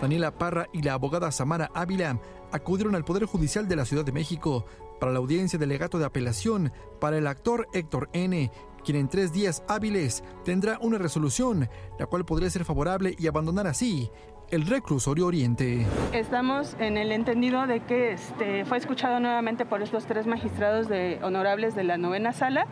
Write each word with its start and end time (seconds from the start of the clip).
Daniela 0.00 0.30
Parra 0.32 0.66
y 0.72 0.82
la 0.82 0.94
abogada 0.94 1.30
Samara 1.30 1.70
Ávila 1.74 2.18
acudieron 2.52 2.94
al 2.94 3.04
Poder 3.04 3.26
Judicial 3.26 3.68
de 3.68 3.76
la 3.76 3.84
Ciudad 3.84 4.04
de 4.04 4.12
México 4.12 4.64
para 4.98 5.12
la 5.12 5.18
audiencia 5.18 5.58
de 5.58 5.66
legato 5.66 5.98
de 5.98 6.06
apelación 6.06 6.72
para 7.00 7.18
el 7.18 7.26
actor 7.26 7.68
Héctor 7.72 8.08
N., 8.12 8.50
quien 8.84 8.96
en 8.96 9.08
tres 9.08 9.32
días 9.32 9.62
hábiles 9.68 10.24
tendrá 10.44 10.78
una 10.80 10.96
resolución, 10.96 11.68
la 11.98 12.06
cual 12.06 12.24
podría 12.24 12.48
ser 12.48 12.64
favorable 12.64 13.14
y 13.18 13.26
abandonar 13.26 13.66
así 13.66 14.10
el 14.50 14.66
reclusorio 14.66 15.26
Oriente. 15.26 15.86
Estamos 16.12 16.74
en 16.80 16.96
el 16.96 17.12
entendido 17.12 17.66
de 17.66 17.80
que 17.80 18.12
este, 18.12 18.64
fue 18.64 18.78
escuchado 18.78 19.20
nuevamente 19.20 19.64
por 19.64 19.82
estos 19.82 20.06
tres 20.06 20.26
magistrados 20.26 20.88
de, 20.88 21.18
honorables 21.22 21.74
de 21.74 21.84
la 21.84 21.98
novena 21.98 22.32
sala 22.32 22.66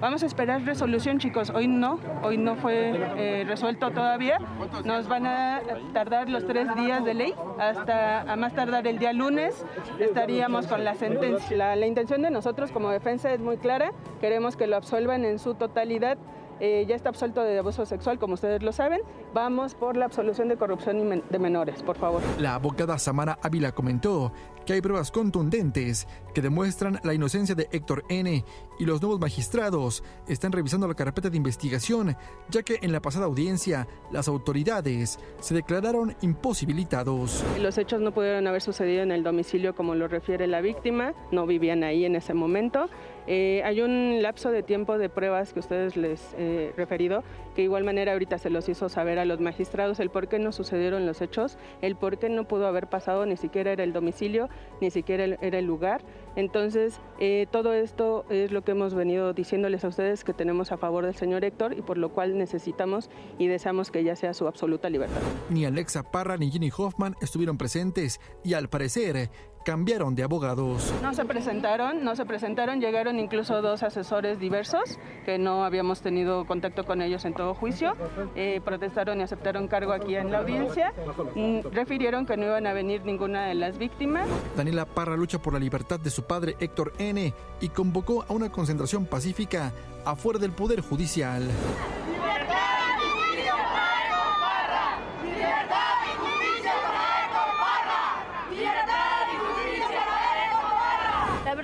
Vamos 0.00 0.22
a 0.22 0.26
esperar 0.26 0.62
resolución, 0.64 1.18
chicos. 1.18 1.50
Hoy 1.50 1.68
no, 1.68 2.00
hoy 2.22 2.38
no 2.38 2.56
fue 2.56 2.92
eh, 3.18 3.44
resuelto 3.46 3.90
todavía. 3.90 4.38
Nos 4.82 5.08
van 5.08 5.26
a 5.26 5.60
tardar 5.92 6.30
los 6.30 6.46
tres 6.46 6.74
días 6.74 7.04
de 7.04 7.12
ley, 7.12 7.34
hasta 7.58 8.22
a 8.22 8.36
más 8.36 8.54
tardar 8.54 8.86
el 8.86 8.98
día 8.98 9.12
lunes 9.12 9.62
estaríamos 9.98 10.66
con 10.66 10.84
la 10.84 10.94
sentencia. 10.94 11.54
La, 11.54 11.76
la 11.76 11.86
intención 11.86 12.22
de 12.22 12.30
nosotros 12.30 12.72
como 12.72 12.88
defensa 12.88 13.30
es 13.30 13.40
muy 13.40 13.58
clara. 13.58 13.92
Queremos 14.22 14.56
que 14.56 14.66
lo 14.66 14.76
absuelvan 14.76 15.26
en 15.26 15.38
su 15.38 15.54
totalidad 15.54 16.16
eh, 16.60 16.84
ya 16.86 16.94
está 16.94 17.08
absuelto 17.08 17.42
de 17.42 17.58
abuso 17.58 17.86
sexual, 17.86 18.18
como 18.18 18.34
ustedes 18.34 18.62
lo 18.62 18.72
saben. 18.72 19.00
Vamos 19.32 19.74
por 19.74 19.96
la 19.96 20.04
absolución 20.04 20.48
de 20.48 20.56
corrupción 20.56 21.22
de 21.28 21.38
menores, 21.38 21.82
por 21.82 21.96
favor. 21.96 22.22
La 22.38 22.54
abogada 22.54 22.98
Samara 22.98 23.38
Ávila 23.42 23.72
comentó 23.72 24.32
que 24.66 24.74
hay 24.74 24.80
pruebas 24.80 25.10
contundentes 25.10 26.06
que 26.34 26.42
demuestran 26.42 27.00
la 27.02 27.14
inocencia 27.14 27.54
de 27.54 27.68
Héctor 27.72 28.04
N. 28.08 28.44
y 28.78 28.84
los 28.84 29.00
nuevos 29.00 29.20
magistrados 29.20 30.04
están 30.28 30.52
revisando 30.52 30.86
la 30.86 30.94
carpeta 30.94 31.30
de 31.30 31.36
investigación, 31.36 32.16
ya 32.50 32.62
que 32.62 32.78
en 32.82 32.92
la 32.92 33.00
pasada 33.00 33.26
audiencia 33.26 33.88
las 34.10 34.28
autoridades 34.28 35.18
se 35.40 35.54
declararon 35.54 36.14
imposibilitados. 36.20 37.42
Los 37.58 37.78
hechos 37.78 38.00
no 38.00 38.12
pudieron 38.12 38.46
haber 38.46 38.62
sucedido 38.62 39.02
en 39.02 39.12
el 39.12 39.22
domicilio 39.22 39.74
como 39.74 39.94
lo 39.94 40.08
refiere 40.08 40.46
la 40.46 40.60
víctima, 40.60 41.14
no 41.32 41.46
vivían 41.46 41.82
ahí 41.82 42.04
en 42.04 42.16
ese 42.16 42.34
momento. 42.34 42.88
Eh, 43.32 43.62
hay 43.64 43.80
un 43.80 44.22
lapso 44.22 44.50
de 44.50 44.64
tiempo 44.64 44.98
de 44.98 45.08
pruebas 45.08 45.52
que 45.52 45.60
ustedes 45.60 45.96
les 45.96 46.34
he 46.36 46.72
referido, 46.76 47.22
que 47.54 47.62
igual 47.62 47.84
manera 47.84 48.10
ahorita 48.10 48.38
se 48.38 48.50
los 48.50 48.68
hizo 48.68 48.88
saber 48.88 49.20
a 49.20 49.24
los 49.24 49.38
magistrados 49.38 50.00
el 50.00 50.10
por 50.10 50.26
qué 50.26 50.40
no 50.40 50.50
sucedieron 50.50 51.06
los 51.06 51.22
hechos, 51.22 51.56
el 51.80 51.94
por 51.94 52.18
qué 52.18 52.28
no 52.28 52.48
pudo 52.48 52.66
haber 52.66 52.88
pasado, 52.88 53.26
ni 53.26 53.36
siquiera 53.36 53.70
era 53.70 53.84
el 53.84 53.92
domicilio, 53.92 54.48
ni 54.80 54.90
siquiera 54.90 55.38
era 55.40 55.60
el 55.60 55.64
lugar. 55.64 56.02
Entonces, 56.34 57.00
eh, 57.20 57.46
todo 57.52 57.72
esto 57.72 58.24
es 58.30 58.50
lo 58.50 58.62
que 58.62 58.72
hemos 58.72 58.94
venido 58.94 59.32
diciéndoles 59.32 59.84
a 59.84 59.88
ustedes 59.88 60.24
que 60.24 60.32
tenemos 60.32 60.72
a 60.72 60.76
favor 60.76 61.06
del 61.06 61.14
señor 61.14 61.44
Héctor 61.44 61.78
y 61.78 61.82
por 61.82 61.98
lo 61.98 62.08
cual 62.08 62.36
necesitamos 62.36 63.10
y 63.38 63.46
deseamos 63.46 63.92
que 63.92 64.02
ya 64.02 64.16
sea 64.16 64.34
su 64.34 64.48
absoluta 64.48 64.90
libertad. 64.90 65.20
Ni 65.50 65.64
Alexa 65.64 66.02
Parra 66.02 66.36
ni 66.36 66.50
Ginny 66.50 66.72
Hoffman 66.76 67.14
estuvieron 67.20 67.58
presentes 67.58 68.20
y 68.42 68.54
al 68.54 68.68
parecer 68.68 69.30
cambiaron 69.64 70.14
de 70.14 70.22
abogados. 70.22 70.92
No 71.02 71.12
se 71.14 71.24
presentaron, 71.24 72.04
no 72.04 72.16
se 72.16 72.24
presentaron, 72.24 72.80
llegaron 72.80 73.18
incluso 73.18 73.60
dos 73.62 73.82
asesores 73.82 74.38
diversos 74.38 74.98
que 75.24 75.38
no 75.38 75.64
habíamos 75.64 76.00
tenido 76.00 76.46
contacto 76.46 76.84
con 76.84 77.02
ellos 77.02 77.24
en 77.24 77.34
todo 77.34 77.54
juicio, 77.54 77.92
eh, 78.34 78.60
protestaron 78.64 79.20
y 79.20 79.22
aceptaron 79.22 79.68
cargo 79.68 79.92
aquí 79.92 80.16
en 80.16 80.30
la 80.30 80.38
audiencia, 80.38 80.92
mm, 81.34 81.60
refirieron 81.72 82.26
que 82.26 82.36
no 82.36 82.46
iban 82.46 82.66
a 82.66 82.72
venir 82.72 83.04
ninguna 83.04 83.46
de 83.46 83.54
las 83.54 83.78
víctimas. 83.78 84.28
Daniela 84.56 84.86
Parra 84.86 85.16
lucha 85.16 85.40
por 85.40 85.52
la 85.52 85.58
libertad 85.58 86.00
de 86.00 86.10
su 86.10 86.24
padre 86.24 86.56
Héctor 86.60 86.92
N. 86.98 87.32
y 87.60 87.68
convocó 87.68 88.24
a 88.28 88.32
una 88.32 88.50
concentración 88.50 89.06
pacífica 89.06 89.72
afuera 90.04 90.38
del 90.38 90.52
Poder 90.52 90.80
Judicial. 90.80 91.42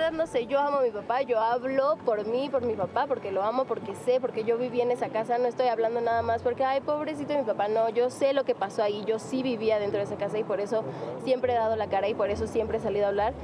Verdad 0.07 0.25
no 0.25 0.31
sé, 0.31 0.47
yo 0.47 0.61
amo 0.61 0.79
a 0.79 0.83
mi 0.83 0.91
papá, 0.91 1.23
yo 1.23 1.41
hablo 1.41 1.97
por 2.05 2.27
mí, 2.27 2.49
por 2.49 2.65
mi 2.65 2.75
papá, 2.75 3.07
porque 3.07 3.33
lo 3.33 3.43
amo, 3.43 3.65
porque 3.65 3.95
sé, 3.95 4.21
porque 4.21 4.45
yo 4.45 4.57
viví 4.59 4.81
en 4.81 4.91
esa 4.91 5.09
casa, 5.09 5.39
no 5.39 5.47
estoy 5.47 5.67
hablando 5.67 6.01
nada 6.01 6.23
más 6.23 6.43
porque, 6.43 6.65
ay, 6.65 6.81
pobrecito 6.81 7.33
de 7.33 7.41
mi 7.41 7.45
papá, 7.45 7.69
no, 7.69 7.89
yo 7.89 8.11
sé 8.11 8.33
lo 8.33 8.45
que 8.45 8.55
pasó 8.55 8.83
ahí, 8.83 9.05
yo 9.07 9.19
sí 9.19 9.43
vivía 9.43 9.79
dentro 9.79 9.99
de 9.99 10.05
esa 10.05 10.17
casa 10.17 10.39
y 10.39 10.45
por 10.45 10.61
eso 10.61 10.85
siempre 11.25 11.53
he 11.53 11.57
dado 11.57 11.77
la 11.77 11.89
cara 11.89 12.09
y 12.09 12.15
por 12.15 12.31
eso 12.31 12.47
siempre 12.47 12.79
he 12.79 12.81
salido 12.81 13.07
a 13.07 13.09
hablar. 13.09 13.35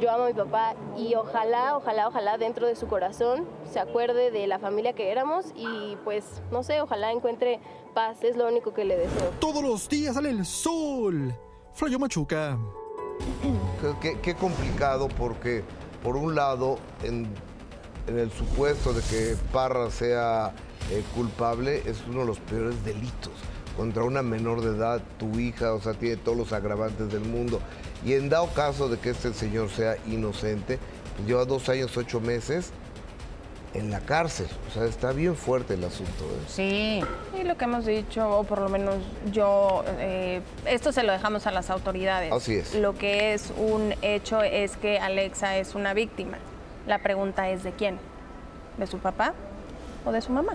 Yo 0.00 0.10
amo 0.10 0.24
a 0.24 0.28
mi 0.28 0.32
papá 0.32 0.74
y 0.96 1.14
ojalá, 1.14 1.76
ojalá, 1.76 2.08
ojalá 2.08 2.38
dentro 2.38 2.66
de 2.66 2.74
su 2.74 2.88
corazón 2.88 3.46
se 3.70 3.78
acuerde 3.78 4.30
de 4.30 4.46
la 4.46 4.58
familia 4.58 4.94
que 4.94 5.10
éramos 5.12 5.52
y 5.54 5.96
pues, 6.04 6.42
no 6.50 6.62
sé, 6.62 6.80
ojalá 6.80 7.12
encuentre 7.12 7.60
paz, 7.94 8.24
es 8.24 8.36
lo 8.36 8.48
único 8.48 8.72
que 8.72 8.84
le 8.84 8.96
deseo. 8.96 9.30
Todos 9.38 9.62
los 9.62 9.88
días 9.88 10.14
sale 10.14 10.30
el 10.30 10.46
sol. 10.46 11.34
Flayo 11.74 11.98
Machuca. 11.98 12.58
Qué, 14.22 14.34
complicado 14.34 15.08
porque, 15.08 15.62
por 16.02 16.16
un 16.16 16.34
lado, 16.34 16.78
en, 17.02 17.28
el 18.06 18.30
supuesto 18.32 18.92
de 18.92 19.02
que 19.02 19.36
Parra 19.52 19.90
sea 19.90 20.52
eh, 20.90 21.02
culpable, 21.14 21.82
es 21.86 22.02
uno 22.08 22.20
de 22.20 22.26
los 22.26 22.40
peores 22.40 22.84
delitos 22.84 23.32
contra 23.76 24.02
una 24.02 24.22
menor 24.22 24.62
de 24.62 24.76
edad, 24.76 25.00
tu 25.18 25.38
hija, 25.38 25.72
o 25.72 25.80
sea, 25.80 25.94
tiene 25.94 26.16
todos 26.16 26.36
los 26.36 26.52
agravantes 26.52 27.10
del 27.10 27.20
mundo. 27.20 27.60
Y 28.04 28.14
en 28.14 28.28
dado 28.28 28.52
caso 28.52 28.88
de 28.88 28.98
que 28.98 29.10
este 29.10 29.32
señor 29.32 29.70
sea 29.70 29.96
inocente, 30.06 30.78
lleva 31.26 31.44
dos 31.44 31.68
años, 31.68 31.96
ocho 31.96 32.20
meses 32.20 32.72
en 33.74 33.90
la 33.90 34.00
cárcel. 34.00 34.48
O 34.68 34.72
sea, 34.72 34.84
está 34.84 35.12
bien 35.12 35.36
fuerte 35.36 35.74
el 35.74 35.84
asunto. 35.84 36.24
¿eh? 36.24 36.44
Sí, 36.48 37.02
y 37.38 37.44
lo 37.44 37.56
que 37.56 37.64
hemos 37.64 37.86
dicho, 37.86 38.28
o 38.38 38.44
por 38.44 38.60
lo 38.60 38.68
menos 38.68 38.96
yo, 39.30 39.84
eh, 39.98 40.42
esto 40.66 40.92
se 40.92 41.02
lo 41.02 41.12
dejamos 41.12 41.46
a 41.46 41.50
las 41.50 41.70
autoridades. 41.70 42.32
Así 42.32 42.56
es. 42.56 42.74
Lo 42.74 42.94
que 42.96 43.34
es 43.34 43.52
un 43.56 43.94
hecho 44.02 44.42
es 44.42 44.76
que 44.76 44.98
Alexa 44.98 45.56
es 45.56 45.74
una 45.74 45.94
víctima. 45.94 46.38
La 46.86 46.98
pregunta 46.98 47.48
es 47.50 47.62
de 47.62 47.72
quién, 47.72 47.98
de 48.78 48.86
su 48.86 48.98
papá 48.98 49.34
o 50.04 50.12
de 50.12 50.20
su 50.20 50.32
mamá. 50.32 50.54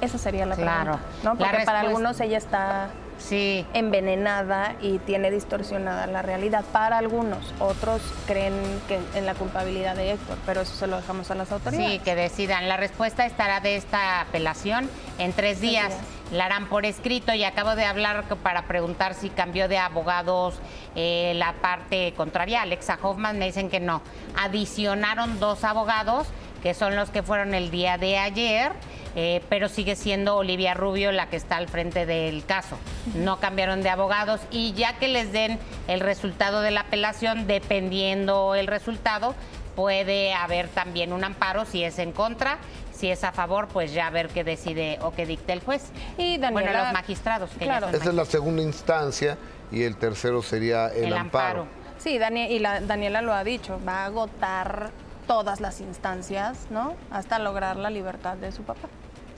Esa 0.00 0.16
sería 0.16 0.46
la 0.46 0.54
pregunta. 0.54 1.00
¿no? 1.24 1.36
Porque 1.36 1.64
para 1.64 1.80
algunos 1.80 2.20
ella 2.20 2.38
está 2.38 2.90
sí. 3.18 3.66
envenenada 3.74 4.76
y 4.80 4.98
tiene 4.98 5.30
distorsionada 5.30 6.06
la 6.06 6.22
realidad. 6.22 6.64
Para 6.72 6.98
algunos, 6.98 7.52
otros 7.58 8.00
creen 8.26 8.54
que 8.88 8.98
en 9.14 9.26
la 9.26 9.34
culpabilidad 9.34 9.96
de 9.96 10.12
Héctor, 10.12 10.38
pero 10.46 10.62
eso 10.62 10.74
se 10.74 10.86
lo 10.86 10.96
dejamos 10.96 11.30
a 11.30 11.34
las 11.34 11.52
autoridades. 11.52 11.92
Sí, 11.92 11.98
que 12.00 12.14
decidan. 12.14 12.68
La 12.68 12.76
respuesta 12.76 13.26
estará 13.26 13.60
de 13.60 13.76
esta 13.76 14.20
apelación 14.20 14.88
en 15.18 15.32
tres 15.32 15.60
días. 15.60 15.94
La 16.32 16.44
harán 16.44 16.68
por 16.68 16.84
escrito 16.84 17.32
y 17.32 17.42
acabo 17.44 17.74
de 17.74 17.86
hablar 17.86 18.24
para 18.42 18.62
preguntar 18.62 19.14
si 19.14 19.30
cambió 19.30 19.66
de 19.66 19.78
abogados 19.78 20.56
eh, 20.94 21.32
la 21.36 21.54
parte 21.54 22.12
contraria. 22.16 22.60
Alexa 22.60 22.98
Hoffman 23.00 23.38
me 23.38 23.46
dicen 23.46 23.70
que 23.70 23.80
no. 23.80 24.02
Adicionaron 24.36 25.40
dos 25.40 25.64
abogados 25.64 26.26
que 26.62 26.74
son 26.74 26.96
los 26.96 27.10
que 27.10 27.22
fueron 27.22 27.54
el 27.54 27.70
día 27.70 27.98
de 27.98 28.18
ayer, 28.18 28.72
eh, 29.20 29.42
pero 29.48 29.68
sigue 29.68 29.96
siendo 29.96 30.36
Olivia 30.36 30.74
Rubio 30.74 31.10
la 31.10 31.28
que 31.28 31.34
está 31.34 31.56
al 31.56 31.66
frente 31.66 32.06
del 32.06 32.44
caso. 32.44 32.78
No 33.16 33.40
cambiaron 33.40 33.82
de 33.82 33.88
abogados 33.88 34.40
y 34.52 34.74
ya 34.74 34.96
que 34.98 35.08
les 35.08 35.32
den 35.32 35.58
el 35.88 35.98
resultado 35.98 36.60
de 36.60 36.70
la 36.70 36.82
apelación, 36.82 37.48
dependiendo 37.48 38.54
el 38.54 38.68
resultado, 38.68 39.34
puede 39.74 40.34
haber 40.34 40.68
también 40.68 41.12
un 41.12 41.24
amparo 41.24 41.64
si 41.64 41.82
es 41.82 41.98
en 41.98 42.12
contra. 42.12 42.58
Si 42.92 43.10
es 43.10 43.24
a 43.24 43.32
favor, 43.32 43.66
pues 43.66 43.92
ya 43.92 44.06
a 44.06 44.10
ver 44.10 44.28
qué 44.28 44.44
decide 44.44 45.00
o 45.02 45.10
qué 45.10 45.26
dicte 45.26 45.52
el 45.52 45.62
juez. 45.62 45.90
Y 46.16 46.38
bueno, 46.38 46.72
los 46.72 46.92
magistrados. 46.92 47.50
Que 47.58 47.64
claro. 47.64 47.88
Esa 47.88 48.10
es 48.10 48.14
la 48.14 48.24
segunda 48.24 48.62
instancia 48.62 49.36
y 49.72 49.82
el 49.82 49.96
tercero 49.96 50.42
sería 50.42 50.90
el, 50.90 51.12
amparo. 51.12 51.66
Sí, 51.98 52.18
Dani 52.18 52.44
y 52.44 52.60
la, 52.60 52.80
Daniela 52.82 53.20
lo 53.20 53.34
ha 53.34 53.42
dicho, 53.42 53.80
va 53.84 54.02
a 54.02 54.04
agotar 54.04 54.92
todas 55.26 55.60
las 55.60 55.80
instancias, 55.80 56.68
¿no? 56.70 56.94
Hasta 57.10 57.40
lograr 57.40 57.76
la 57.76 57.90
libertad 57.90 58.36
de 58.36 58.52
su 58.52 58.62
papá. 58.62 58.88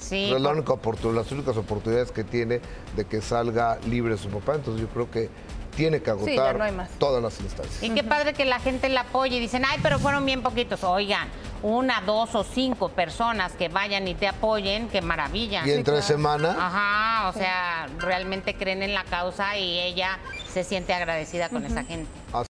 Sí. 0.00 0.32
Es 0.32 0.40
la 0.40 0.48
única 0.50 0.74
las 1.14 1.30
únicas 1.30 1.56
oportunidades 1.56 2.10
que 2.10 2.24
tiene 2.24 2.60
de 2.96 3.04
que 3.04 3.20
salga 3.20 3.78
libre 3.86 4.16
su 4.16 4.28
papá. 4.28 4.54
Entonces 4.56 4.80
yo 4.80 4.88
creo 4.88 5.10
que 5.10 5.30
tiene 5.76 6.02
que 6.02 6.10
agotar 6.10 6.88
todas 6.98 7.22
las 7.22 7.40
instancias. 7.40 7.82
Y 7.82 7.90
qué 7.90 8.02
padre 8.02 8.34
que 8.34 8.44
la 8.44 8.58
gente 8.58 8.88
la 8.88 9.02
apoye 9.02 9.36
y 9.36 9.40
dicen, 9.40 9.62
ay, 9.66 9.78
pero 9.82 9.98
fueron 9.98 10.26
bien 10.26 10.42
poquitos. 10.42 10.82
Oigan, 10.84 11.28
una, 11.62 12.00
dos 12.02 12.34
o 12.34 12.44
cinco 12.44 12.88
personas 12.88 13.52
que 13.52 13.68
vayan 13.68 14.08
y 14.08 14.14
te 14.14 14.26
apoyen, 14.26 14.88
qué 14.88 15.02
maravilla. 15.02 15.66
Y 15.66 15.70
entre 15.70 16.02
semana. 16.02 16.56
Ajá, 16.58 17.28
o 17.28 17.32
sea, 17.32 17.88
realmente 17.98 18.54
creen 18.54 18.82
en 18.82 18.94
la 18.94 19.04
causa 19.04 19.56
y 19.56 19.78
ella 19.78 20.18
se 20.52 20.64
siente 20.64 20.92
agradecida 20.92 21.48
con 21.48 21.64
esa 21.64 21.84
gente. 21.84 22.10